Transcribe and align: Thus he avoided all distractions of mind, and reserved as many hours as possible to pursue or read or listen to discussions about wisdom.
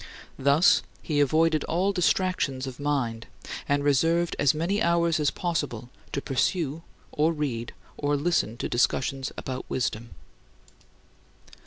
Thus 0.39 0.81
he 1.03 1.19
avoided 1.19 1.63
all 1.65 1.91
distractions 1.93 2.65
of 2.65 2.79
mind, 2.79 3.27
and 3.69 3.83
reserved 3.83 4.35
as 4.39 4.51
many 4.55 4.81
hours 4.81 5.19
as 5.19 5.29
possible 5.29 5.91
to 6.11 6.23
pursue 6.23 6.81
or 7.11 7.31
read 7.31 7.71
or 7.99 8.15
listen 8.17 8.57
to 8.57 8.67
discussions 8.67 9.31
about 9.37 9.63
wisdom. 9.69 10.09